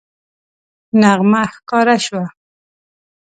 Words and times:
نغمه 1.01 1.41
ښکاره 1.53 1.97
شوه 2.05 2.25